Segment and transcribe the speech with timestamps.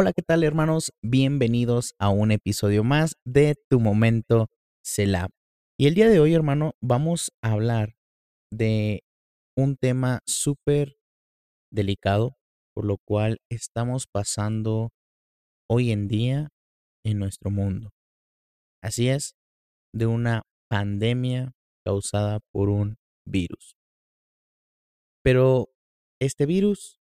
[0.00, 0.92] Hola, ¿qué tal hermanos?
[1.02, 4.46] Bienvenidos a un episodio más de Tu Momento
[4.80, 5.26] Selah.
[5.76, 7.96] Y el día de hoy, hermano, vamos a hablar
[8.52, 9.02] de
[9.56, 11.00] un tema súper
[11.72, 12.36] delicado,
[12.76, 14.90] por lo cual estamos pasando
[15.68, 16.50] hoy en día
[17.04, 17.90] en nuestro mundo.
[18.80, 19.34] Así es,
[19.92, 23.74] de una pandemia causada por un virus.
[25.24, 25.70] Pero
[26.20, 27.00] este virus,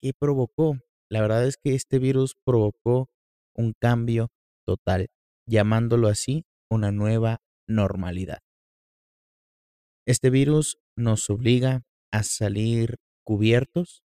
[0.00, 0.78] ¿qué provocó?
[1.10, 3.08] La verdad es que este virus provocó
[3.54, 4.28] un cambio
[4.66, 5.08] total,
[5.46, 7.38] llamándolo así una nueva
[7.68, 8.40] normalidad.
[10.06, 11.82] Este virus nos obliga
[12.12, 14.02] a salir cubiertos,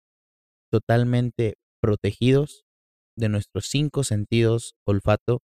[0.72, 2.64] totalmente protegidos
[3.16, 5.42] de nuestros cinco sentidos, olfato,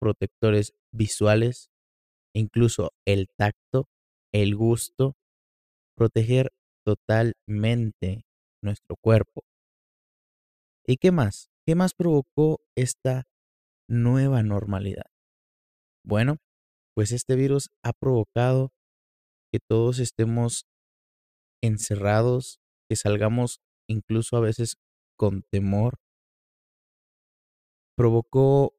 [0.00, 1.70] protectores visuales,
[2.34, 3.86] incluso el tacto,
[4.32, 5.14] el gusto,
[5.96, 6.50] proteger
[6.84, 8.24] totalmente
[8.62, 9.44] nuestro cuerpo.
[10.86, 11.50] ¿Y qué más?
[11.66, 13.24] ¿Qué más provocó esta
[13.88, 15.06] nueva normalidad?
[16.04, 16.36] Bueno,
[16.94, 18.70] pues este virus ha provocado
[19.50, 20.66] que todos estemos
[21.62, 24.76] encerrados, que salgamos incluso a veces
[25.16, 25.94] con temor.
[27.96, 28.74] Provocó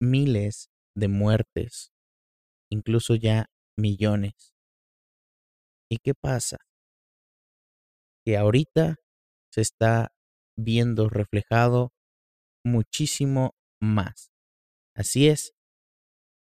[0.00, 1.92] miles de muertes,
[2.70, 4.54] incluso ya millones.
[5.88, 6.56] ¿Y qué pasa?
[8.24, 8.96] Que ahorita
[9.52, 10.10] se está
[10.58, 11.92] viendo reflejado
[12.64, 14.30] muchísimo más.
[14.94, 15.54] Así es,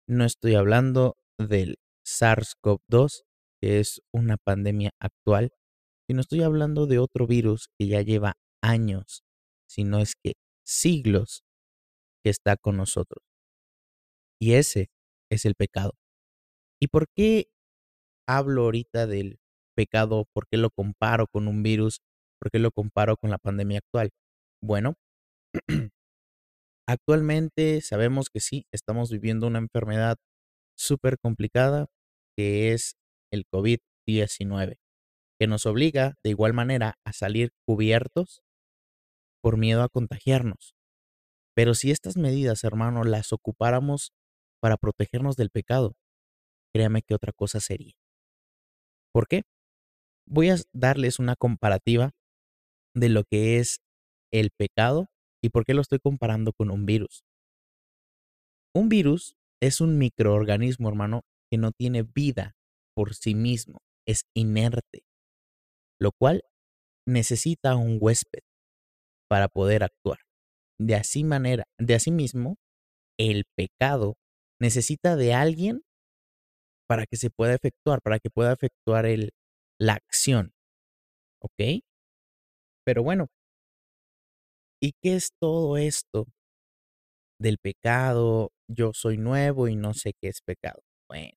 [0.08, 3.24] no estoy hablando del SARS-CoV-2,
[3.62, 5.52] que es una pandemia actual,
[6.08, 9.24] sino estoy hablando de otro virus que ya lleva años,
[9.68, 10.34] si no es que
[10.66, 11.44] siglos,
[12.24, 13.24] que está con nosotros.
[14.40, 14.90] Y ese
[15.30, 15.94] es el pecado.
[16.82, 17.50] ¿Y por qué
[18.28, 19.40] hablo ahorita del
[19.76, 20.26] pecado?
[20.34, 22.02] ¿Por qué lo comparo con un virus?
[22.40, 24.12] ¿Por qué lo comparo con la pandemia actual?
[24.62, 24.96] Bueno,
[26.88, 30.18] actualmente sabemos que sí, estamos viviendo una enfermedad
[30.78, 31.88] súper complicada
[32.38, 32.96] que es
[33.32, 34.78] el COVID-19,
[35.40, 38.42] que nos obliga de igual manera a salir cubiertos
[39.42, 40.76] por miedo a contagiarnos.
[41.56, 44.14] Pero si estas medidas, hermano, las ocupáramos
[44.62, 45.96] para protegernos del pecado,
[46.74, 47.94] créame que otra cosa sería.
[49.14, 49.44] ¿Por qué?
[50.26, 52.12] Voy a darles una comparativa
[52.96, 53.80] de lo que es
[54.32, 55.08] el pecado
[55.42, 57.24] y por qué lo estoy comparando con un virus.
[58.74, 62.56] Un virus es un microorganismo, hermano, que no tiene vida
[62.96, 65.04] por sí mismo, es inerte,
[66.00, 66.44] lo cual
[67.08, 68.42] necesita un huésped
[69.30, 70.20] para poder actuar.
[70.80, 72.58] De así manera, de así mismo,
[73.18, 74.16] el pecado
[74.60, 75.82] necesita de alguien
[76.88, 79.32] para que se pueda efectuar, para que pueda efectuar el,
[79.80, 80.54] la acción.
[81.42, 81.84] ¿Ok?
[82.90, 83.28] Pero bueno,
[84.82, 86.26] ¿y qué es todo esto
[87.40, 88.50] del pecado?
[88.68, 90.82] Yo soy nuevo y no sé qué es pecado.
[91.08, 91.34] Bueno,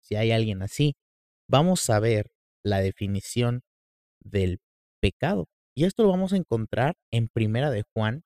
[0.00, 0.94] si hay alguien así,
[1.48, 2.32] vamos a ver
[2.64, 3.60] la definición
[4.24, 4.58] del
[5.00, 5.44] pecado.
[5.76, 8.24] Y esto lo vamos a encontrar en Primera de Juan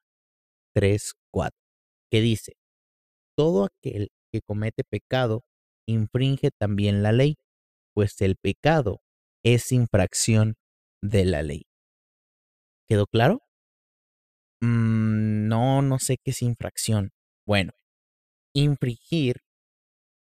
[0.75, 1.59] 3, 4,
[2.11, 2.55] que dice,
[3.37, 5.45] todo aquel que comete pecado
[5.87, 7.37] infringe también la ley,
[7.95, 9.03] pues el pecado
[9.45, 10.55] es infracción
[11.03, 11.66] de la ley.
[12.88, 13.41] ¿Quedó claro?
[14.62, 17.10] Mm, no, no sé qué es infracción.
[17.47, 17.72] Bueno,
[18.54, 19.42] infringir,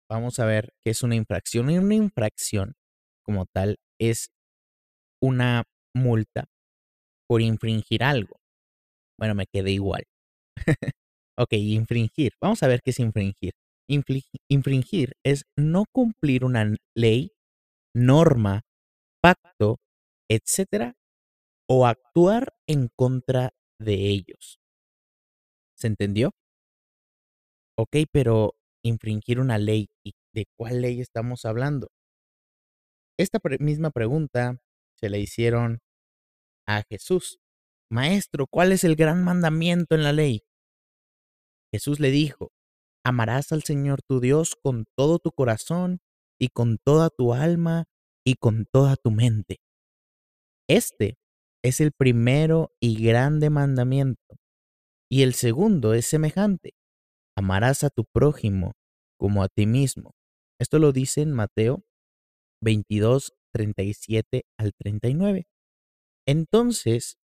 [0.10, 1.70] vamos a ver qué es una infracción.
[1.70, 2.76] Y una infracción,
[3.24, 4.30] como tal, es
[5.22, 5.64] una
[5.96, 6.46] multa
[7.28, 8.38] por infringir algo.
[9.20, 10.04] Bueno, me quedé igual.
[11.38, 12.34] ok, infringir.
[12.42, 13.54] Vamos a ver qué es infringir.
[14.50, 17.32] infringir es no cumplir una ley,
[17.96, 18.62] norma,
[19.22, 19.80] pacto,
[20.30, 20.96] etcétera,
[21.68, 24.60] o actuar en contra de ellos.
[25.76, 26.32] ¿Se entendió?
[27.78, 31.90] Ok, pero infringir una ley, ¿y de cuál ley estamos hablando?
[33.18, 34.60] Esta misma pregunta
[35.00, 35.80] se la hicieron
[36.68, 37.40] a Jesús.
[37.92, 40.44] Maestro, ¿cuál es el gran mandamiento en la ley?
[41.72, 42.52] Jesús le dijo,
[43.04, 46.00] amarás al Señor tu Dios con todo tu corazón
[46.40, 47.86] y con toda tu alma
[48.26, 49.60] y con toda tu mente.
[50.68, 51.18] Este
[51.64, 54.36] es el primero y grande mandamiento,
[55.10, 56.74] y el segundo es semejante.
[57.38, 58.74] amarás a tu prójimo
[59.18, 60.12] como a ti mismo.
[60.60, 61.84] Esto lo dice en Mateo
[62.62, 65.46] 22, 37 al 39.
[66.28, 67.18] Entonces,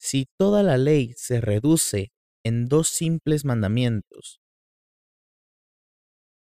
[0.00, 2.12] si toda la ley se reduce
[2.44, 4.40] en dos simples mandamientos,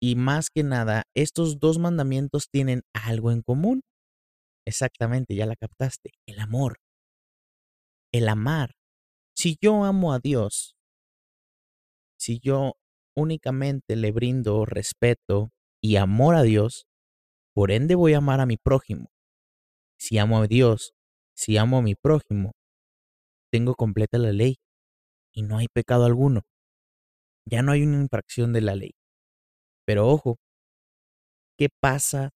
[0.01, 3.83] y más que nada, estos dos mandamientos tienen algo en común.
[4.69, 6.76] Exactamente, ya la captaste, el amor.
[8.12, 8.75] El amar.
[9.35, 10.76] Si yo amo a Dios,
[12.19, 12.75] si yo
[13.17, 16.87] únicamente le brindo respeto y amor a Dios,
[17.55, 19.09] por ende voy a amar a mi prójimo.
[19.99, 20.93] Si amo a Dios,
[21.35, 22.53] si amo a mi prójimo,
[23.50, 24.56] tengo completa la ley
[25.32, 26.43] y no hay pecado alguno.
[27.47, 28.93] Ya no hay una infracción de la ley.
[29.87, 30.37] Pero ojo,
[31.56, 32.32] ¿qué pasa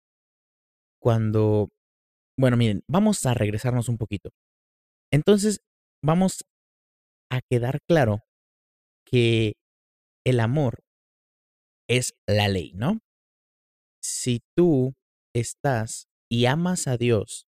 [0.97, 1.67] cuando...
[2.37, 4.31] Bueno, miren, vamos a regresarnos un poquito.
[5.11, 5.61] Entonces,
[6.03, 6.45] vamos
[7.31, 8.19] a quedar claro
[9.05, 9.53] que
[10.25, 10.83] el amor
[11.89, 12.99] es la ley, ¿no?
[14.01, 14.93] Si tú
[15.35, 17.45] estás y amas a Dios,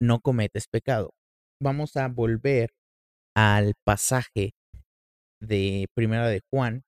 [0.00, 1.10] no cometes pecado.
[1.60, 2.70] Vamos a volver
[3.36, 4.52] al pasaje
[5.40, 6.82] de Primera de Juan,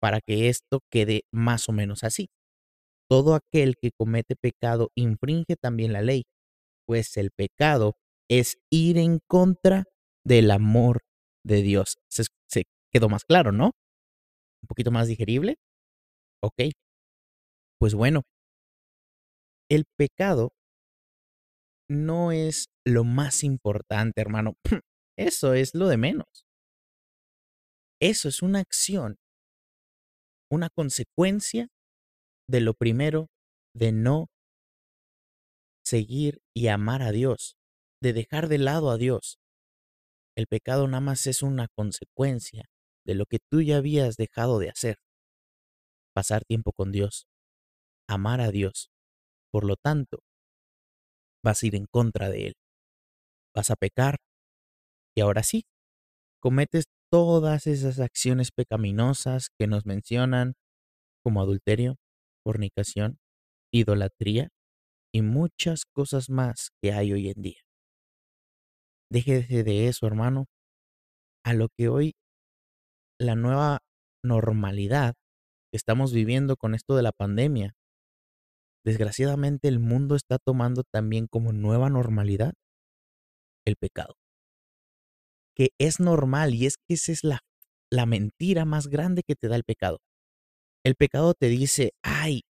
[0.00, 2.28] para que esto quede más o menos así.
[3.10, 6.26] Todo aquel que comete pecado infringe también la ley,
[6.86, 7.96] pues el pecado
[8.28, 9.82] es ir en contra
[10.24, 11.00] del amor
[11.44, 11.98] de Dios.
[12.08, 12.22] Se,
[12.92, 13.72] quedó más claro, ¿no?
[14.62, 15.56] Un poquito más digerible.
[16.40, 16.70] Ok.
[17.80, 18.22] Pues bueno,
[19.68, 20.52] el pecado
[21.88, 24.54] no es lo más importante, hermano.
[25.18, 26.46] Eso es lo de menos.
[28.00, 29.18] Eso es una acción
[30.50, 31.68] una consecuencia
[32.50, 33.28] de lo primero
[33.74, 34.26] de no
[35.84, 37.56] seguir y amar a Dios,
[38.02, 39.38] de dejar de lado a Dios.
[40.36, 42.64] El pecado nada más es una consecuencia
[43.06, 44.96] de lo que tú ya habías dejado de hacer.
[46.12, 47.26] Pasar tiempo con Dios,
[48.08, 48.90] amar a Dios.
[49.52, 50.18] Por lo tanto,
[51.44, 52.54] vas a ir en contra de Él.
[53.54, 54.16] Vas a pecar
[55.16, 55.64] y ahora sí,
[56.40, 60.54] cometes todas esas acciones pecaminosas que nos mencionan
[61.22, 61.96] como adulterio,
[62.44, 63.18] fornicación,
[63.72, 64.48] idolatría
[65.12, 67.60] y muchas cosas más que hay hoy en día.
[69.10, 70.46] Déjese de eso, hermano,
[71.44, 72.12] a lo que hoy
[73.18, 73.80] la nueva
[74.22, 75.14] normalidad
[75.72, 77.74] que estamos viviendo con esto de la pandemia.
[78.84, 82.54] Desgraciadamente el mundo está tomando también como nueva normalidad
[83.66, 84.20] el pecado
[85.60, 87.40] que es normal y es que esa es la,
[87.90, 89.98] la mentira más grande que te da el pecado.
[90.84, 92.42] El pecado te dice, ay,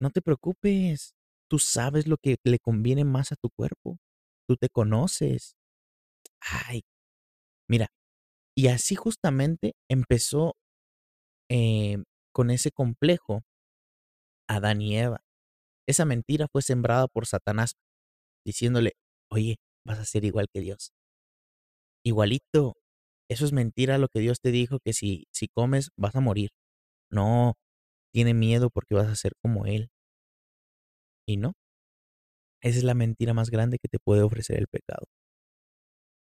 [0.00, 1.14] no te preocupes,
[1.48, 3.98] tú sabes lo que le conviene más a tu cuerpo,
[4.48, 5.56] tú te conoces.
[6.40, 6.82] Ay,
[7.68, 7.88] mira,
[8.56, 10.56] y así justamente empezó
[11.50, 11.98] eh,
[12.32, 13.42] con ese complejo
[14.48, 15.22] Adán y Eva.
[15.88, 17.74] Esa mentira fue sembrada por Satanás,
[18.44, 18.94] diciéndole,
[19.30, 20.92] oye, vas a ser igual que Dios.
[22.04, 22.76] Igualito.
[23.28, 26.50] Eso es mentira lo que Dios te dijo, que si, si comes vas a morir.
[27.10, 27.54] No,
[28.12, 29.90] tiene miedo porque vas a ser como Él.
[31.28, 31.52] Y no.
[32.62, 35.06] Esa es la mentira más grande que te puede ofrecer el pecado.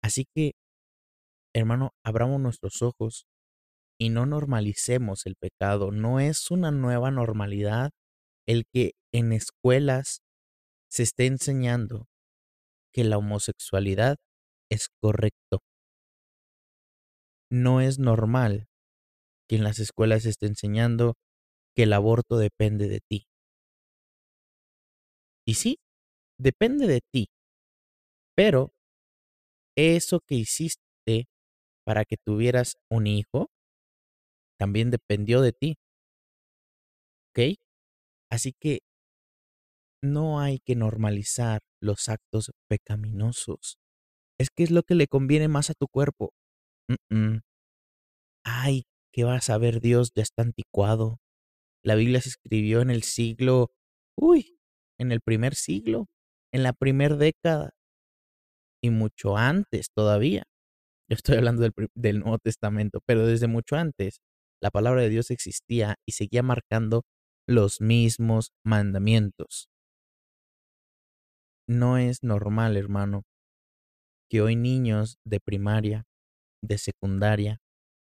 [0.03, 0.53] Así que,
[1.53, 3.25] hermano, abramos nuestros ojos
[3.99, 5.91] y no normalicemos el pecado.
[5.91, 7.91] No es una nueva normalidad
[8.47, 10.21] el que en escuelas
[10.91, 12.07] se esté enseñando
[12.93, 14.17] que la homosexualidad
[14.71, 15.61] es correcto.
[17.51, 18.68] No es normal
[19.49, 21.15] que en las escuelas se esté enseñando
[21.75, 23.25] que el aborto depende de ti.
[25.45, 25.79] Y sí,
[26.37, 27.27] depende de ti.
[28.35, 28.71] Pero
[29.75, 31.27] eso que hiciste
[31.85, 33.47] para que tuvieras un hijo
[34.59, 35.75] también dependió de ti.
[37.31, 37.55] ¿Ok?
[38.29, 38.79] Así que
[40.03, 43.77] no hay que normalizar los actos pecaminosos.
[44.39, 46.31] Es que es lo que le conviene más a tu cuerpo.
[48.45, 48.83] Ay,
[49.19, 50.13] ¿qué vas a ver Dios?
[50.15, 51.19] Ya está anticuado.
[51.83, 53.73] La Biblia se escribió en el siglo,
[54.17, 54.57] uy,
[54.97, 56.07] en el primer siglo,
[56.53, 57.71] en la primera década
[58.81, 60.43] y mucho antes todavía.
[61.09, 64.21] Yo estoy hablando del, del Nuevo Testamento, pero desde mucho antes
[64.61, 67.03] la palabra de Dios existía y seguía marcando
[67.45, 69.69] los mismos mandamientos.
[71.67, 73.23] No es normal, hermano,
[74.29, 76.05] que hoy niños de primaria,
[76.63, 77.59] de secundaria,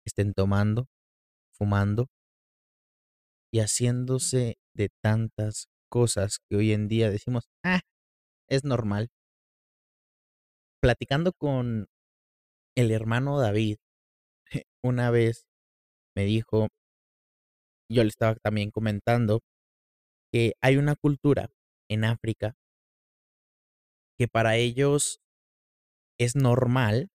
[0.07, 0.89] estén tomando,
[1.53, 2.09] fumando
[3.53, 7.81] y haciéndose de tantas cosas que hoy en día decimos, ah,
[8.49, 9.11] es normal.
[10.81, 11.87] Platicando con
[12.77, 13.77] el hermano David,
[14.83, 15.45] una vez
[16.17, 16.69] me dijo,
[17.91, 19.41] yo le estaba también comentando,
[20.33, 21.51] que hay una cultura
[21.91, 22.55] en África
[24.19, 25.21] que para ellos
[26.19, 27.11] es normal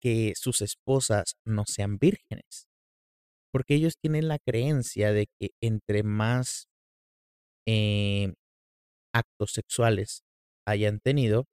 [0.00, 2.66] que sus esposas no sean vírgenes,
[3.54, 6.66] porque ellos tienen la creencia de que entre más
[7.68, 8.34] eh,
[9.14, 10.24] actos sexuales
[10.66, 11.44] hayan tenido,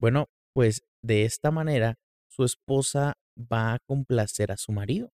[0.00, 1.96] bueno, pues de esta manera
[2.30, 5.10] su esposa va a complacer a su marido.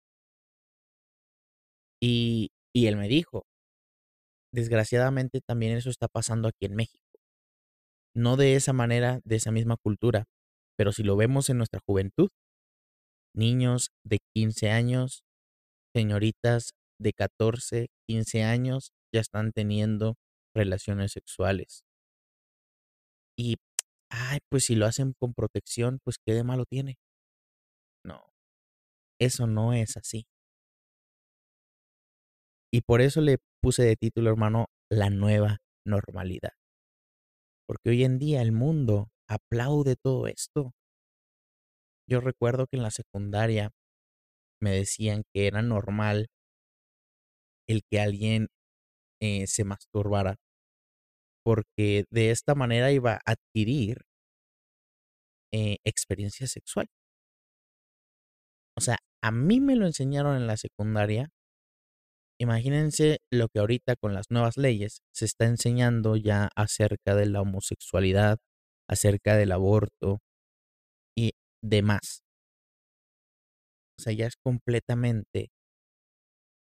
[1.99, 3.47] Y, y él me dijo,
[4.53, 7.19] desgraciadamente también eso está pasando aquí en México.
[8.15, 10.27] No de esa manera, de esa misma cultura,
[10.77, 12.29] pero si lo vemos en nuestra juventud,
[13.35, 15.23] niños de 15 años,
[15.95, 20.17] señoritas de 14, 15 años ya están teniendo
[20.55, 21.85] relaciones sexuales.
[23.37, 23.57] Y,
[24.11, 26.99] ay, pues si lo hacen con protección, pues qué de malo tiene.
[28.05, 28.23] No,
[29.19, 30.27] eso no es así.
[32.73, 36.53] Y por eso le puse de título, hermano, la nueva normalidad.
[37.67, 40.73] Porque hoy en día el mundo aplaude todo esto.
[42.09, 43.71] Yo recuerdo que en la secundaria
[44.61, 46.29] me decían que era normal
[47.69, 48.49] el que alguien
[49.21, 50.37] eh, se masturbara,
[51.45, 53.99] porque de esta manera iba a adquirir
[55.53, 56.87] eh, experiencia sexual.
[58.77, 61.29] O sea, a mí me lo enseñaron en la secundaria.
[62.41, 67.43] Imagínense lo que ahorita con las nuevas leyes se está enseñando ya acerca de la
[67.43, 68.39] homosexualidad,
[68.89, 70.21] acerca del aborto
[71.15, 72.23] y demás.
[74.01, 75.51] O sea, ya es completamente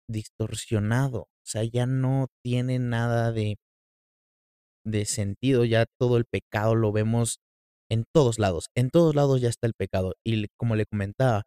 [0.07, 1.21] distorsionado.
[1.21, 3.57] O sea, ya no tiene nada de,
[4.85, 5.65] de sentido.
[5.65, 7.39] Ya todo el pecado lo vemos
[7.89, 8.67] en todos lados.
[8.75, 10.13] En todos lados ya está el pecado.
[10.23, 11.45] Y como le comentaba,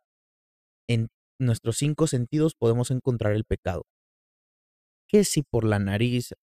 [0.89, 3.85] en nuestros cinco sentidos podemos encontrar el pecado.
[5.09, 6.35] Que si por la nariz,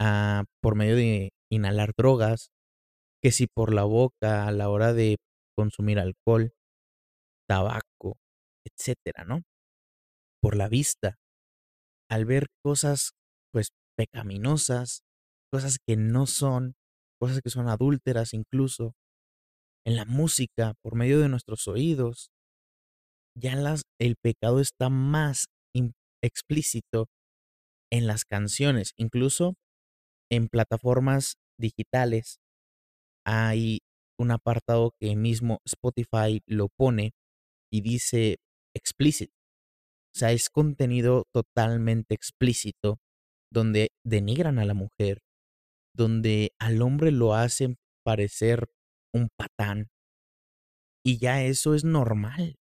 [0.00, 2.50] ah, por medio de inhalar drogas,
[3.22, 5.18] que si por la boca a la hora de
[5.56, 6.52] consumir alcohol,
[7.48, 8.18] tabaco,
[8.66, 9.42] etcétera, ¿no?
[10.42, 11.16] Por la vista,
[12.10, 13.12] al ver cosas
[13.52, 15.02] pues pecaminosas,
[15.50, 16.74] cosas que no son,
[17.20, 18.94] cosas que son adúlteras incluso,
[19.86, 22.30] en la música, por medio de nuestros oídos,
[23.38, 25.46] ya las, el pecado está más
[26.22, 27.06] explícito
[27.92, 29.54] en las canciones, incluso
[30.30, 32.38] en plataformas digitales.
[33.24, 33.80] Hay
[34.18, 37.12] un apartado que mismo Spotify lo pone
[37.70, 38.36] y dice
[38.76, 39.30] explicit.
[40.14, 42.98] O sea, es contenido totalmente explícito
[43.52, 45.20] donde denigran a la mujer,
[45.94, 48.68] donde al hombre lo hacen parecer
[49.14, 49.88] un patán.
[51.04, 52.56] Y ya eso es normal.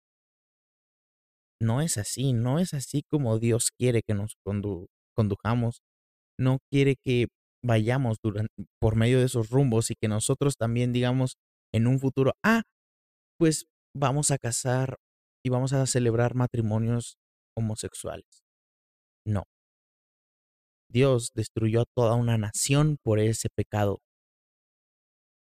[1.61, 4.35] No es así, no es así como Dios quiere que nos
[5.15, 5.81] condujamos.
[6.39, 7.27] No quiere que
[7.63, 8.17] vayamos
[8.79, 11.35] por medio de esos rumbos y que nosotros también digamos
[11.73, 12.63] en un futuro, ah,
[13.37, 13.65] pues
[13.95, 14.97] vamos a casar
[15.43, 17.17] y vamos a celebrar matrimonios
[17.55, 18.43] homosexuales.
[19.25, 19.43] No.
[20.89, 23.99] Dios destruyó a toda una nación por ese pecado.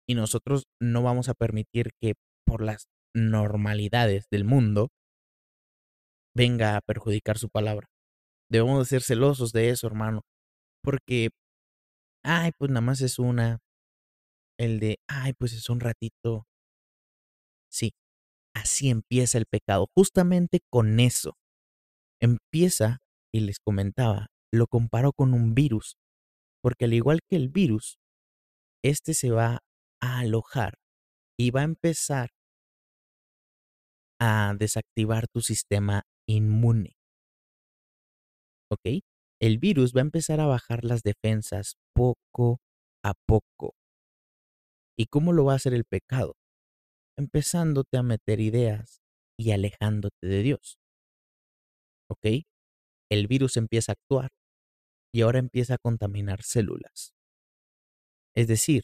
[0.07, 2.13] Y nosotros no vamos a permitir que
[2.45, 4.89] por las normalidades del mundo
[6.35, 7.87] venga a perjudicar su palabra.
[8.49, 10.21] Debemos de ser celosos de eso, hermano.
[10.83, 11.29] Porque,
[12.23, 13.59] ay, pues nada más es una.
[14.57, 16.45] El de, ay, pues es un ratito.
[17.69, 17.91] Sí,
[18.67, 21.37] así empieza el pecado, justamente con eso.
[22.21, 22.99] Empieza,
[23.33, 25.97] y les comentaba, lo comparo con un virus,
[26.61, 27.97] porque al igual que el virus,
[28.83, 29.59] este se va
[30.01, 30.75] a alojar
[31.39, 32.29] y va a empezar
[34.19, 36.97] a desactivar tu sistema inmune.
[38.69, 39.01] ¿Ok?
[39.39, 42.59] El virus va a empezar a bajar las defensas poco
[43.03, 43.75] a poco.
[44.97, 46.33] ¿Y cómo lo va a hacer el pecado?
[47.17, 49.01] Empezándote a meter ideas
[49.39, 50.77] y alejándote de Dios.
[52.09, 52.45] ¿Ok?
[53.09, 54.29] El virus empieza a actuar
[55.13, 57.15] y ahora empieza a contaminar células.
[58.35, 58.83] Es decir,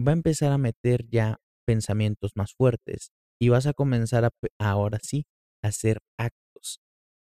[0.00, 4.30] va a empezar a meter ya pensamientos más fuertes y vas a comenzar a,
[4.60, 5.26] ahora sí
[5.64, 6.80] a hacer actos.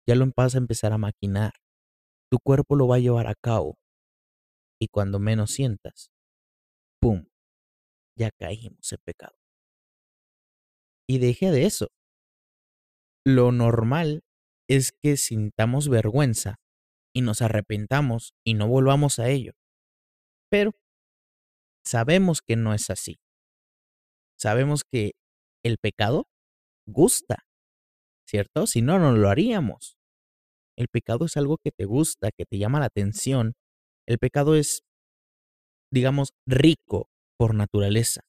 [0.07, 1.53] Ya lo vas a empezar a maquinar.
[2.31, 3.77] Tu cuerpo lo va a llevar a cabo.
[4.79, 6.11] Y cuando menos sientas,
[7.01, 7.25] ¡pum!
[8.17, 9.42] Ya caímos en pecado.
[11.07, 11.87] Y deje de eso.
[13.25, 14.21] Lo normal
[14.69, 16.55] es que sintamos vergüenza
[17.13, 19.53] y nos arrepentamos y no volvamos a ello.
[20.49, 20.71] Pero
[21.85, 23.19] sabemos que no es así.
[24.37, 25.13] Sabemos que
[25.63, 26.27] el pecado
[26.85, 27.45] gusta.
[28.33, 28.67] ¿cierto?
[28.67, 29.95] Si no, no lo haríamos.
[30.75, 33.53] El pecado es algo que te gusta, que te llama la atención.
[34.07, 34.81] El pecado es,
[35.91, 38.21] digamos, rico por naturaleza.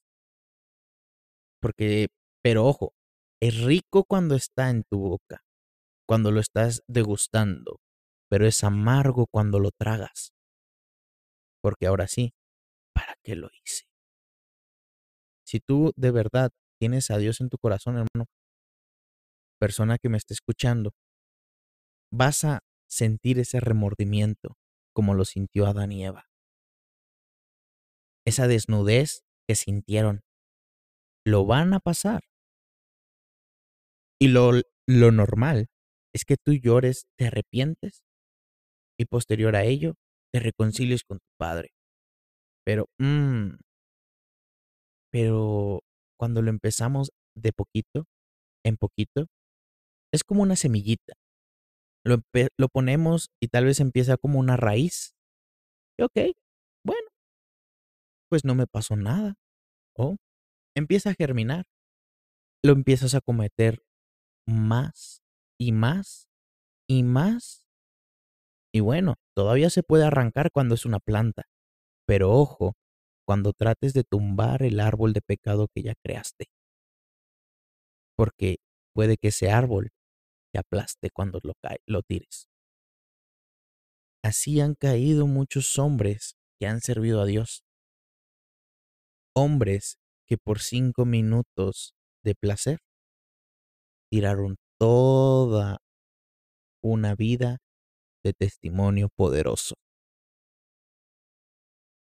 [1.59, 2.09] Porque,
[2.45, 2.93] pero ojo,
[3.41, 5.43] es rico cuando está en tu boca,
[6.07, 7.79] cuando lo estás degustando,
[8.29, 10.31] pero es amargo cuando lo tragas.
[11.63, 12.35] Porque ahora sí,
[12.93, 13.85] ¿para qué lo hice?
[15.43, 18.27] Si tú de verdad tienes a Dios en tu corazón, hermano,
[19.59, 20.91] persona que me esté escuchando,
[22.13, 24.55] vas a sentir ese remordimiento
[24.93, 26.25] como lo sintió Adán y Eva.
[28.23, 30.21] Esa desnudez que sintieron,
[31.25, 32.21] lo van a pasar.
[34.19, 34.51] Y lo,
[34.87, 35.67] lo normal
[36.13, 38.03] es que tú llores, te arrepientes
[38.97, 39.95] y posterior a ello
[40.33, 41.69] te reconcilies con tu padre.
[42.65, 43.55] Pero, mmm,
[45.11, 45.81] pero
[46.19, 48.05] cuando lo empezamos de poquito,
[48.65, 49.27] en poquito,
[50.13, 51.13] es como una semillita.
[52.05, 52.17] Lo,
[52.57, 55.15] lo ponemos y tal vez empieza como una raíz.
[55.97, 56.35] Y ok,
[56.85, 57.07] bueno,
[58.29, 59.35] pues no me pasó nada.
[59.97, 60.17] O
[60.75, 61.65] empieza a germinar.
[62.63, 63.83] Lo empiezas a cometer
[64.45, 65.21] más
[65.59, 66.27] y más
[66.87, 67.67] y más.
[68.73, 71.43] Y bueno, todavía se puede arrancar cuando es una planta.
[72.05, 72.75] Pero ojo,
[73.25, 76.45] cuando trates de tumbar el árbol de pecado que ya creaste.
[78.15, 78.57] Porque
[78.93, 79.89] puede que ese árbol
[80.53, 81.53] te aplaste cuando lo,
[81.87, 82.47] lo tires.
[84.23, 87.63] Así han caído muchos hombres que han servido a Dios.
[89.35, 89.97] Hombres
[90.27, 92.79] que por cinco minutos de placer
[94.11, 95.79] tiraron toda
[96.83, 97.57] una vida
[98.23, 99.75] de testimonio poderoso.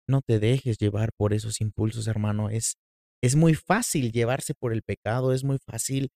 [0.09, 2.51] No te dejes llevar por esos impulsos, hermano.
[2.51, 2.75] Es,
[3.23, 6.11] es muy fácil llevarse por el pecado, es muy fácil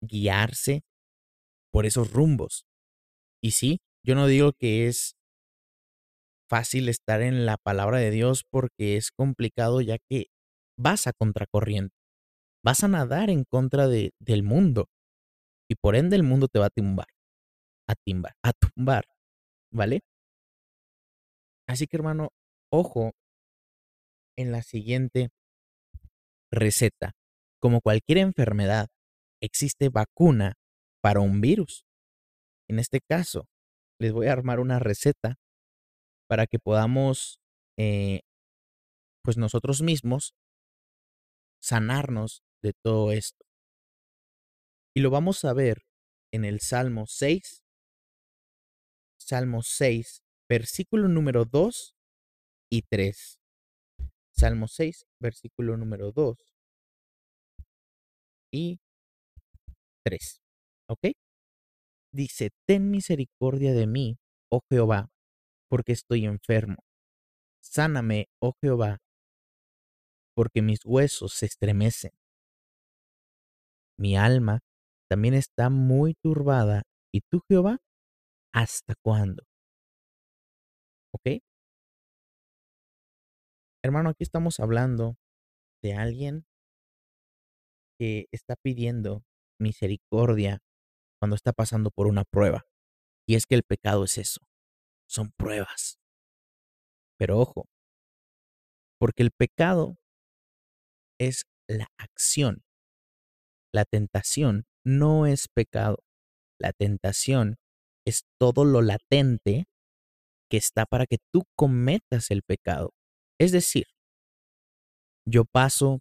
[0.00, 0.82] guiarse
[1.72, 2.64] por esos rumbos.
[3.42, 5.14] Y sí, yo no digo que es
[6.48, 10.26] fácil estar en la palabra de Dios porque es complicado ya que
[10.78, 11.94] vas a contracorriente,
[12.64, 14.86] vas a nadar en contra de, del mundo
[15.68, 17.08] y por ende el mundo te va a tumbar,
[17.88, 19.04] a timbar, a tumbar,
[19.72, 20.00] ¿vale?
[21.68, 22.30] Así que hermano,
[22.72, 23.12] ojo
[24.36, 25.30] en la siguiente
[26.50, 27.12] receta.
[27.60, 28.88] Como cualquier enfermedad,
[29.42, 30.54] existe vacuna
[31.02, 31.84] para un virus.
[32.68, 33.46] En este caso,
[34.00, 35.36] les voy a armar una receta
[36.28, 37.40] para que podamos,
[37.76, 38.20] eh,
[39.24, 40.34] pues nosotros mismos,
[41.60, 43.47] sanarnos de todo esto.
[44.98, 45.86] Y lo vamos a ver
[46.32, 47.62] en el Salmo 6,
[49.16, 51.94] Salmo 6, versículo número 2
[52.68, 53.38] y 3.
[54.32, 56.36] Salmo 6, versículo número 2
[58.52, 58.80] y
[60.04, 60.40] 3.
[60.88, 61.12] ¿Ok?
[62.12, 64.18] Dice, ten misericordia de mí,
[64.50, 65.12] oh Jehová,
[65.68, 66.82] porque estoy enfermo.
[67.62, 68.98] Sáname, oh Jehová,
[70.34, 72.10] porque mis huesos se estremecen.
[73.96, 74.58] Mi alma
[75.08, 76.82] también está muy turbada.
[77.12, 77.78] ¿Y tú, Jehová?
[78.52, 79.44] ¿Hasta cuándo?
[81.12, 81.42] ¿Ok?
[83.82, 85.16] Hermano, aquí estamos hablando
[85.82, 86.46] de alguien
[87.98, 89.24] que está pidiendo
[89.60, 90.60] misericordia
[91.20, 92.66] cuando está pasando por una prueba.
[93.26, 94.40] Y es que el pecado es eso,
[95.08, 95.98] son pruebas.
[97.18, 97.68] Pero ojo,
[98.98, 99.96] porque el pecado
[101.18, 102.62] es la acción.
[103.72, 105.98] La tentación no es pecado.
[106.58, 107.56] La tentación
[108.06, 109.66] es todo lo latente
[110.50, 112.94] que está para que tú cometas el pecado.
[113.38, 113.84] Es decir,
[115.26, 116.00] yo paso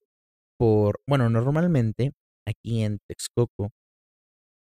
[0.57, 2.13] por, bueno, normalmente
[2.47, 3.71] aquí en Texcoco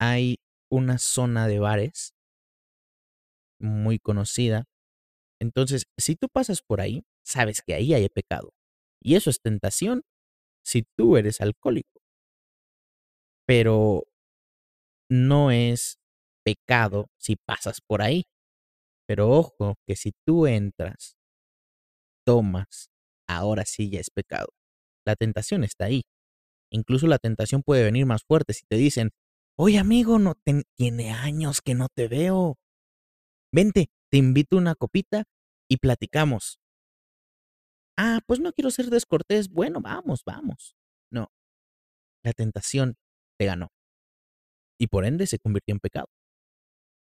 [0.00, 0.38] hay
[0.72, 2.12] una zona de bares
[3.60, 4.64] muy conocida.
[5.40, 8.50] Entonces, si tú pasas por ahí, sabes que ahí hay pecado.
[9.00, 10.02] Y eso es tentación
[10.64, 12.00] si tú eres alcohólico.
[13.46, 14.02] Pero
[15.08, 15.98] no es
[16.44, 18.24] pecado si pasas por ahí.
[19.06, 21.16] Pero ojo, que si tú entras,
[22.24, 22.90] tomas,
[23.28, 24.48] ahora sí ya es pecado.
[25.06, 26.02] La tentación está ahí.
[26.70, 29.10] Incluso la tentación puede venir más fuerte si te dicen,
[29.56, 30.34] oye amigo, no
[30.76, 32.58] tiene años que no te veo.
[33.52, 35.24] Vente, te invito una copita
[35.68, 36.58] y platicamos.
[37.96, 39.48] Ah, pues no quiero ser descortés.
[39.48, 40.76] Bueno, vamos, vamos.
[41.10, 41.30] No,
[42.24, 42.96] la tentación
[43.38, 43.75] te ganó.
[44.78, 46.06] Y por ende se convirtió en pecado.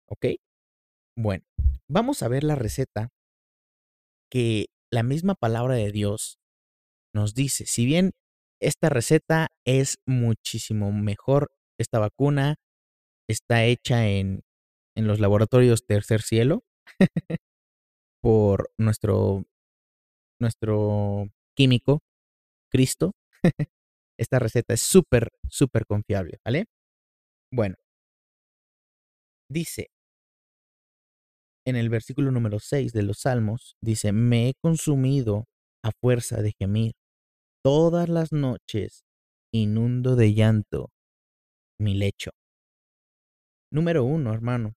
[0.07, 0.25] ¿Ok?
[1.17, 1.43] Bueno,
[1.89, 3.09] vamos a ver la receta
[4.31, 6.39] que la misma palabra de Dios
[7.13, 8.11] nos dice, si bien
[8.61, 12.55] esta receta es muchísimo mejor, esta vacuna
[13.27, 14.41] está hecha en,
[14.95, 16.63] en los laboratorios Tercer Cielo
[18.21, 19.45] por nuestro,
[20.39, 21.99] nuestro químico,
[22.71, 23.11] Cristo.
[24.19, 26.65] Esta receta es súper, súper confiable, ¿vale?
[27.51, 27.75] Bueno,
[29.49, 29.89] dice
[31.65, 35.45] en el versículo número 6 de los Salmos, dice, me he consumido
[35.83, 36.93] a fuerza de gemir.
[37.63, 39.03] Todas las noches
[39.53, 40.91] inundo de llanto
[41.79, 42.31] mi lecho.
[43.71, 44.73] Número uno, hermano.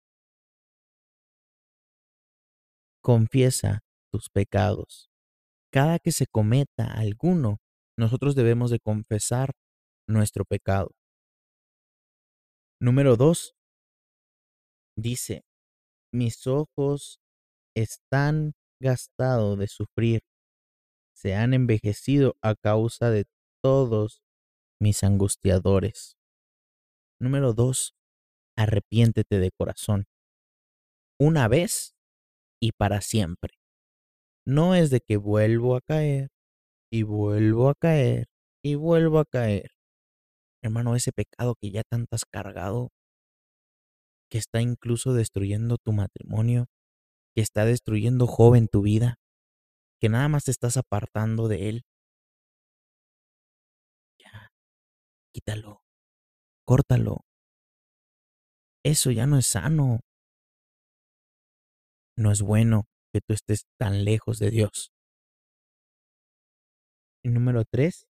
[3.02, 3.80] Confiesa
[4.12, 5.11] tus pecados.
[5.72, 7.58] Cada que se cometa alguno,
[7.98, 9.52] nosotros debemos de confesar
[10.06, 10.90] nuestro pecado.
[12.82, 13.54] Número dos,
[14.96, 15.44] dice,
[16.12, 17.20] mis ojos
[17.76, 20.22] están gastados de sufrir,
[21.14, 23.26] se han envejecido a causa de
[23.62, 24.24] todos
[24.80, 26.16] mis angustiadores.
[27.20, 27.94] Número dos,
[28.58, 30.06] arrepiéntete de corazón.
[31.20, 31.94] Una vez
[32.60, 33.60] y para siempre.
[34.44, 36.30] No es de que vuelvo a caer
[36.90, 38.26] y vuelvo a caer
[38.60, 39.70] y vuelvo a caer.
[40.62, 42.90] Hermano, ese pecado que ya tanto has cargado,
[44.31, 46.66] que está incluso destruyendo tu matrimonio,
[47.35, 49.16] que está destruyendo joven tu vida,
[50.01, 51.83] que nada más te estás apartando de él.
[54.18, 54.53] Ya,
[55.35, 55.83] quítalo,
[56.64, 57.25] córtalo.
[58.85, 60.01] Eso ya no es sano.
[62.16, 64.92] No es bueno que tú estés tan lejos de Dios.
[67.25, 68.09] Y número tres,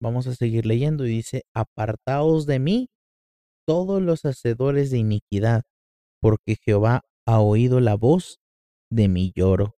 [0.00, 2.88] vamos a seguir leyendo y dice, apartaos de mí
[3.66, 5.62] todos los hacedores de iniquidad,
[6.20, 8.38] porque Jehová ha oído la voz
[8.90, 9.74] de mi lloro.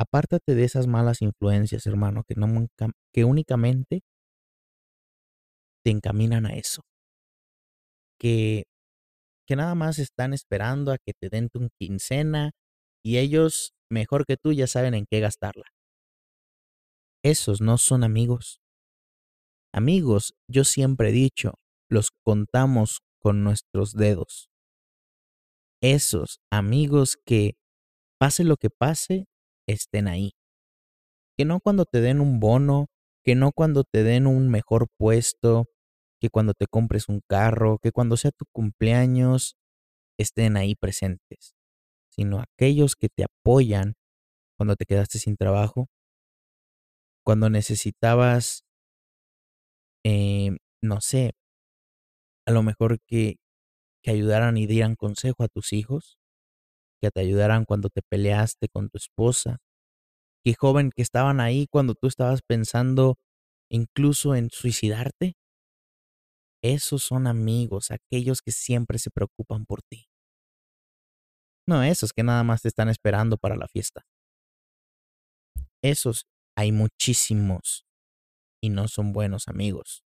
[0.00, 2.46] Apártate de esas malas influencias, hermano, que, no,
[3.12, 4.02] que únicamente
[5.84, 6.82] te encaminan a eso.
[8.20, 8.64] Que,
[9.46, 12.52] que nada más están esperando a que te den tu quincena
[13.04, 15.64] y ellos, mejor que tú, ya saben en qué gastarla.
[17.24, 18.60] Esos no son amigos.
[19.72, 21.54] Amigos, yo siempre he dicho,
[21.90, 24.48] los contamos con nuestros dedos.
[25.82, 27.56] Esos amigos que,
[28.18, 29.26] pase lo que pase,
[29.66, 30.32] estén ahí.
[31.36, 32.86] Que no cuando te den un bono,
[33.24, 35.66] que no cuando te den un mejor puesto,
[36.20, 39.56] que cuando te compres un carro, que cuando sea tu cumpleaños,
[40.18, 41.54] estén ahí presentes,
[42.10, 43.94] sino aquellos que te apoyan
[44.56, 45.88] cuando te quedaste sin trabajo,
[47.24, 48.64] cuando necesitabas,
[50.04, 51.32] eh, no sé,
[52.46, 53.36] a lo mejor que,
[54.02, 56.18] que ayudaran y dieran consejo a tus hijos,
[57.00, 59.58] que te ayudaran cuando te peleaste con tu esposa,
[60.44, 63.16] que joven que estaban ahí cuando tú estabas pensando
[63.70, 65.34] incluso en suicidarte.
[66.62, 70.08] Esos son amigos, aquellos que siempre se preocupan por ti.
[71.68, 74.06] No esos que nada más te están esperando para la fiesta.
[75.82, 77.87] Esos hay muchísimos
[78.62, 80.04] y no son buenos amigos.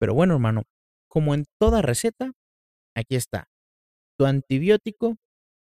[0.00, 0.62] Pero bueno, hermano,
[1.08, 2.32] como en toda receta,
[2.96, 3.48] aquí está.
[4.18, 5.16] Tu antibiótico,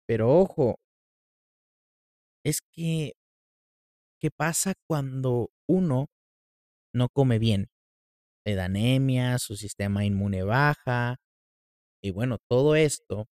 [0.07, 0.79] pero ojo,
[2.43, 3.13] es que,
[4.19, 6.07] ¿qué pasa cuando uno
[6.93, 7.69] no come bien?
[8.45, 11.17] Le da anemia, su sistema inmune baja,
[12.03, 13.27] y bueno, todo esto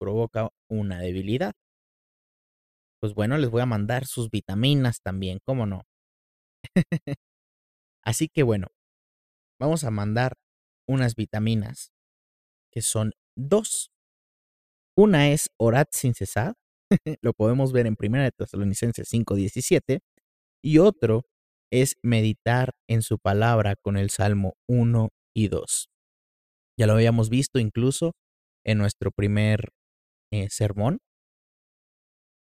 [0.00, 1.54] provoca una debilidad.
[3.00, 5.84] Pues bueno, les voy a mandar sus vitaminas también, ¿cómo no?
[8.04, 8.68] Así que bueno,
[9.60, 10.38] vamos a mandar
[10.88, 11.92] unas vitaminas
[12.72, 13.92] que son dos.
[14.96, 16.54] Una es orat sin cesar,
[17.22, 20.00] lo podemos ver en 1 de Tesalonicenses 5:17,
[20.62, 21.26] y otro
[21.72, 25.88] es meditar en su palabra con el Salmo 1 y 2.
[26.78, 28.12] Ya lo habíamos visto incluso
[28.64, 29.72] en nuestro primer
[30.32, 31.00] eh, sermón,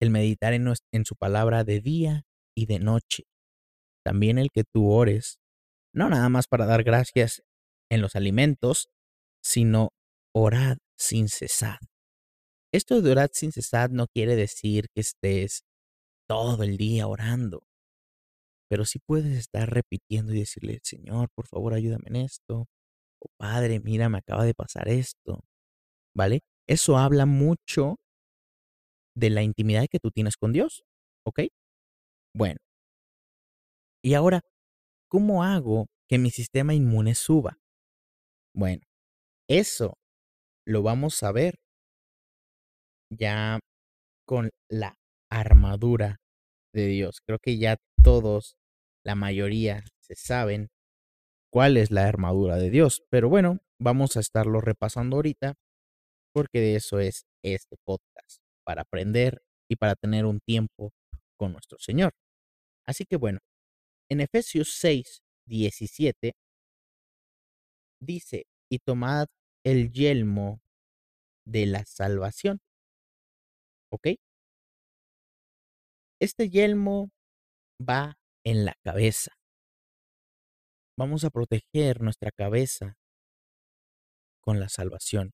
[0.01, 3.25] el meditar en, en su palabra de día y de noche.
[4.07, 5.41] También el que tú ores,
[5.93, 7.43] no nada más para dar gracias
[7.91, 8.89] en los alimentos,
[9.43, 9.89] sino
[10.33, 11.81] orad sin cesar.
[12.73, 15.65] Esto de orad sin cesar no quiere decir que estés
[16.29, 17.67] todo el día orando,
[18.71, 22.69] pero sí puedes estar repitiendo y decirle, Señor, por favor, ayúdame en esto,
[23.21, 25.43] o Padre, mira, me acaba de pasar esto,
[26.15, 26.43] ¿vale?
[26.69, 27.97] Eso habla mucho
[29.17, 30.85] de la intimidad que tú tienes con Dios,
[31.25, 31.41] ¿ok?
[32.33, 32.61] Bueno,
[34.07, 34.43] y ahora,
[35.09, 37.59] ¿cómo hago que mi sistema inmune suba?
[38.55, 38.83] Bueno,
[39.51, 39.99] eso
[40.65, 41.59] lo vamos a ver
[43.11, 43.59] ya
[44.25, 44.95] con la
[45.29, 46.21] armadura
[46.73, 47.21] de Dios.
[47.27, 48.55] Creo que ya todos,
[49.05, 50.69] la mayoría, se saben
[51.51, 53.03] cuál es la armadura de Dios.
[53.11, 55.55] Pero bueno, vamos a estarlo repasando ahorita
[56.33, 60.93] porque de eso es este podcast, para aprender y para tener un tiempo
[61.37, 62.13] con nuestro Señor.
[62.87, 63.41] Así que bueno,
[64.11, 66.33] en Efesios 6, 17
[68.01, 69.27] dice, y tomad
[69.65, 70.61] el yelmo
[71.45, 72.61] de la salvación.
[73.91, 74.09] ¿Ok?
[76.21, 77.11] Este yelmo
[77.81, 78.15] va
[78.45, 79.33] en la cabeza.
[80.99, 82.97] Vamos a proteger nuestra cabeza
[84.41, 85.33] con la salvación,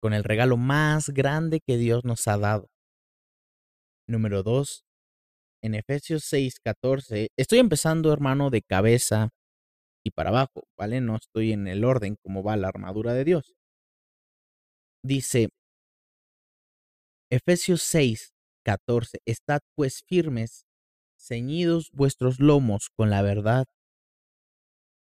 [0.00, 2.68] con el regalo más grande que Dios nos ha dado.
[4.06, 4.84] Número dos,
[5.62, 9.30] en Efesios 6, 14, estoy empezando, hermano, de cabeza
[10.04, 11.00] y para abajo, ¿vale?
[11.00, 13.54] No estoy en el orden como va la armadura de Dios.
[15.04, 15.48] Dice,
[17.30, 18.32] Efesios 6,
[18.64, 20.64] 14, estad pues firmes,
[21.18, 23.66] ceñidos vuestros lomos con la verdad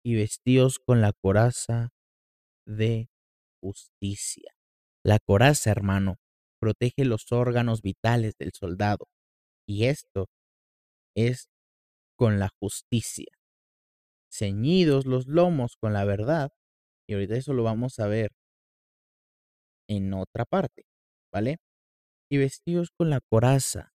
[0.04, 1.90] y vestidos con la coraza
[2.66, 3.10] de
[3.62, 4.52] justicia.
[5.04, 6.18] La coraza, hermano,
[6.60, 9.08] protege los órganos vitales del soldado
[9.68, 10.28] y esto
[11.18, 11.50] es
[12.16, 13.28] con la justicia.
[14.32, 16.52] Ceñidos los lomos con la verdad
[17.08, 18.32] y ahorita eso lo vamos a ver
[19.90, 20.84] en otra parte,
[21.34, 21.58] ¿vale?
[22.30, 23.94] Y vestidos con la coraza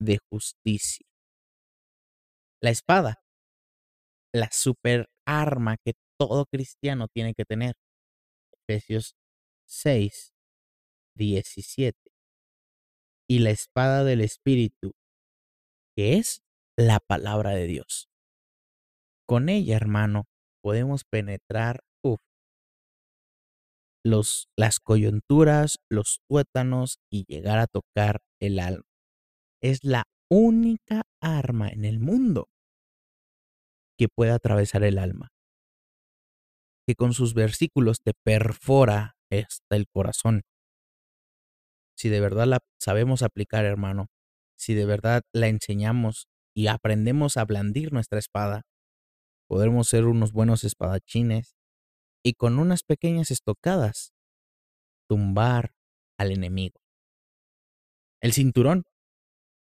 [0.00, 1.06] de justicia.
[2.62, 3.22] La espada,
[4.32, 7.74] la super arma que todo cristiano tiene que tener.
[8.52, 9.14] Efesios
[9.68, 10.32] 6,
[11.16, 11.98] 17.
[13.28, 14.92] Y la espada del Espíritu,
[15.96, 16.45] que es
[16.76, 18.08] la palabra de Dios.
[19.26, 20.24] Con ella, hermano,
[20.62, 21.80] podemos penetrar
[24.06, 28.84] los, las coyunturas, los tuétanos y llegar a tocar el alma.
[29.60, 32.48] Es la única arma en el mundo
[33.98, 35.32] que puede atravesar el alma,
[36.86, 40.42] que con sus versículos te perfora hasta el corazón.
[41.96, 44.06] Si de verdad la sabemos aplicar, hermano,
[44.56, 48.62] si de verdad la enseñamos y aprendemos a blandir nuestra espada,
[49.46, 51.54] podremos ser unos buenos espadachines
[52.24, 54.14] y con unas pequeñas estocadas
[55.06, 55.74] tumbar
[56.18, 56.80] al enemigo.
[58.22, 58.84] El cinturón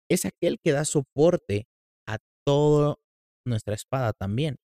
[0.10, 1.67] es aquel que da soporte
[2.08, 2.99] a todo
[3.45, 4.58] nuestra espada también.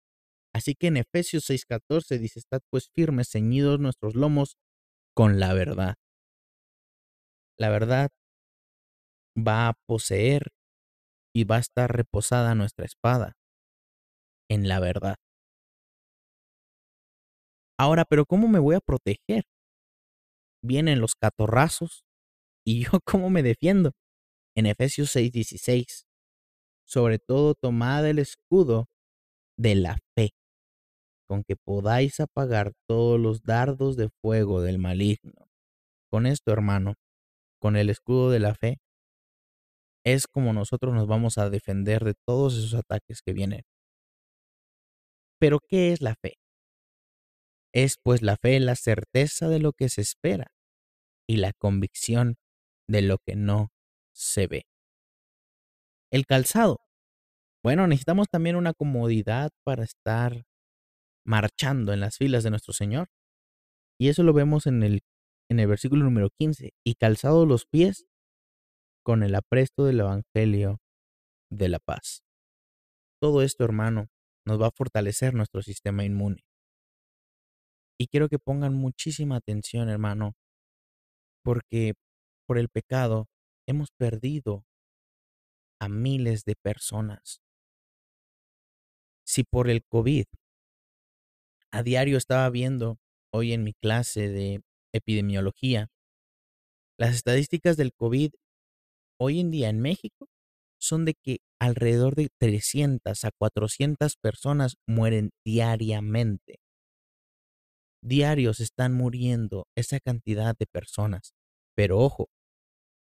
[0.54, 4.56] Así que en Efesios 6:14 dice, estad pues firmes, ceñidos nuestros lomos
[5.12, 5.96] con la verdad.
[7.58, 8.10] La verdad
[9.36, 10.52] va a poseer
[11.34, 13.36] y va a estar reposada nuestra espada
[14.50, 15.16] en la verdad.
[17.78, 19.44] Ahora, pero ¿cómo me voy a proteger?
[20.62, 22.04] Vienen los catorrazos
[22.64, 23.92] y yo cómo me defiendo.
[24.54, 26.04] En Efesios 6:16
[26.92, 28.90] sobre todo tomad el escudo
[29.56, 30.34] de la fe,
[31.26, 35.48] con que podáis apagar todos los dardos de fuego del maligno.
[36.10, 36.96] Con esto, hermano,
[37.58, 38.81] con el escudo de la fe,
[40.04, 43.62] es como nosotros nos vamos a defender de todos esos ataques que vienen.
[45.38, 46.34] Pero, ¿qué es la fe?
[47.74, 50.48] Es pues la fe la certeza de lo que se espera
[51.26, 52.36] y la convicción
[52.88, 53.70] de lo que no
[54.14, 54.66] se ve.
[56.10, 56.80] El calzado.
[57.64, 60.44] Bueno, necesitamos también una comodidad para estar
[61.24, 63.08] marchando en las filas de nuestro Señor.
[63.98, 65.00] Y eso lo vemos en el,
[65.48, 66.72] en el versículo número 15.
[66.84, 68.06] Y calzados los pies
[69.02, 70.80] con el apresto del Evangelio
[71.50, 72.22] de la paz.
[73.20, 74.08] Todo esto, hermano,
[74.46, 76.44] nos va a fortalecer nuestro sistema inmune.
[77.98, 80.34] Y quiero que pongan muchísima atención, hermano,
[81.44, 81.94] porque
[82.46, 83.28] por el pecado
[83.66, 84.64] hemos perdido
[85.80, 87.42] a miles de personas.
[89.24, 90.26] Si por el COVID
[91.70, 92.98] a diario estaba viendo
[93.32, 94.62] hoy en mi clase de
[94.92, 95.88] epidemiología,
[96.98, 98.32] las estadísticas del COVID
[99.22, 100.26] hoy en día en México
[100.80, 106.56] son de que alrededor de 300 a 400 personas mueren diariamente.
[108.02, 111.34] Diarios están muriendo esa cantidad de personas.
[111.76, 112.26] Pero ojo,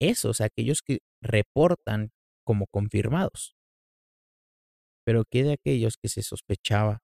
[0.01, 2.11] esos, aquellos que reportan
[2.45, 3.55] como confirmados.
[5.05, 6.99] Pero ¿qué de aquellos que se sospechaba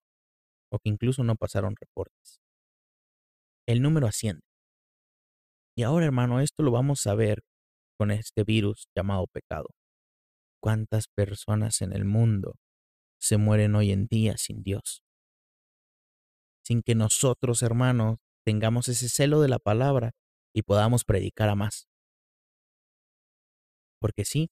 [0.69, 2.41] o que incluso no pasaron reportes?
[3.65, 4.43] El número asciende.
[5.77, 7.43] Y ahora, hermano, esto lo vamos a ver
[7.97, 9.67] con este virus llamado pecado.
[10.61, 12.55] ¿Cuántas personas en el mundo
[13.19, 15.03] se mueren hoy en día sin Dios?
[16.65, 20.11] Sin que nosotros, hermanos, tengamos ese celo de la palabra
[20.53, 21.87] y podamos predicar a más.
[23.99, 24.49] Porque sí,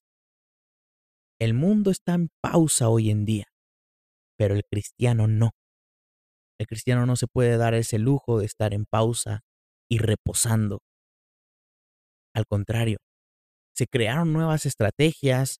[1.39, 3.45] el mundo está en pausa hoy en día,
[4.37, 5.51] pero el cristiano no.
[6.59, 9.41] El cristiano no se puede dar ese lujo de estar en pausa
[9.89, 10.79] y reposando.
[12.35, 12.97] Al contrario,
[13.75, 15.59] se crearon nuevas estrategias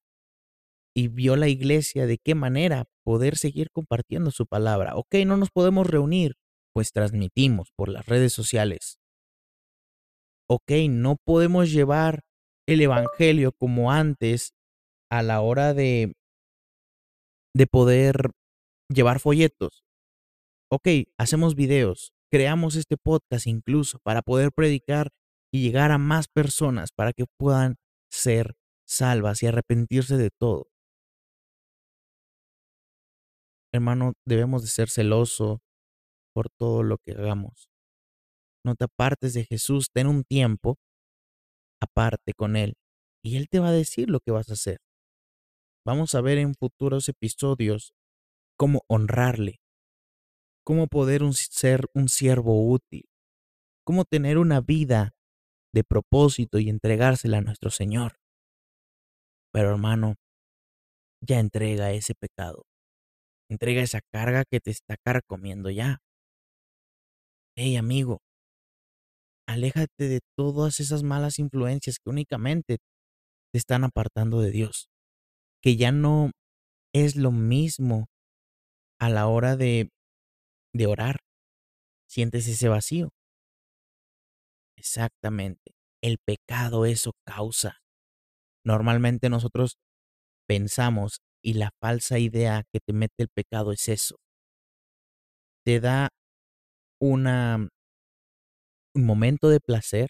[0.96, 4.96] y vio la iglesia de qué manera poder seguir compartiendo su palabra.
[4.96, 6.36] Ok, no nos podemos reunir,
[6.74, 9.00] pues transmitimos por las redes sociales.
[10.50, 12.22] Ok, no podemos llevar
[12.68, 14.54] el Evangelio como antes
[15.10, 16.14] a la hora de,
[17.56, 18.32] de poder
[18.90, 19.84] llevar folletos.
[20.72, 25.10] Ok, hacemos videos, creamos este podcast incluso para poder predicar
[25.52, 27.76] y llegar a más personas para que puedan
[28.14, 28.56] ser
[28.88, 30.68] salvas y arrepentirse de todo.
[33.74, 35.62] Hermano, debemos de ser celoso
[36.34, 37.70] por todo lo que hagamos.
[38.64, 40.78] No te apartes de Jesús, ten un tiempo
[41.82, 42.76] aparte con Él
[43.24, 44.78] y Él te va a decir lo que vas a hacer.
[45.86, 47.94] Vamos a ver en futuros episodios
[48.58, 49.60] cómo honrarle,
[50.64, 53.06] cómo poder ser un siervo útil,
[53.84, 55.14] cómo tener una vida
[55.74, 58.14] de propósito y entregársela a nuestro Señor.
[59.52, 60.16] Pero hermano,
[61.22, 62.64] ya entrega ese pecado.
[63.50, 66.00] Entrega esa carga que te está carcomiendo ya.
[67.56, 68.20] Hey amigo,
[69.48, 72.78] aléjate de todas esas malas influencias que únicamente
[73.52, 74.88] te están apartando de Dios.
[75.62, 76.32] Que ya no
[76.94, 78.08] es lo mismo
[79.00, 79.90] a la hora de,
[80.74, 81.20] de orar.
[82.10, 83.10] Sientes ese vacío.
[84.84, 85.72] Exactamente.
[86.02, 87.78] El pecado eso causa.
[88.66, 89.78] Normalmente nosotros
[90.48, 94.18] pensamos y la falsa idea que te mete el pecado es eso.
[95.66, 96.10] Te da
[97.02, 97.70] una,
[98.96, 100.10] un momento de placer,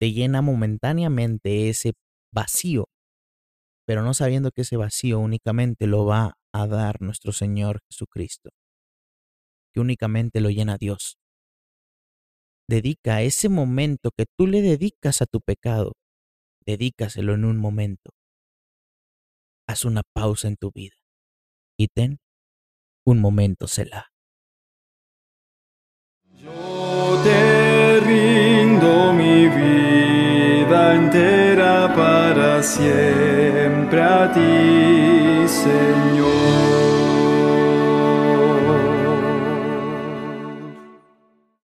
[0.00, 1.92] te llena momentáneamente ese
[2.32, 2.86] vacío,
[3.86, 8.50] pero no sabiendo que ese vacío únicamente lo va a dar nuestro Señor Jesucristo,
[9.72, 11.16] que únicamente lo llena Dios.
[12.70, 15.92] Dedica ese momento que tú le dedicas a tu pecado,
[16.64, 18.12] dedícaselo en un momento
[19.70, 20.96] haz una pausa en tu vida
[21.78, 22.18] y ten
[23.06, 24.06] un momento Selah.
[26.42, 36.89] Yo te rindo mi vida entera para siempre a ti, Señor.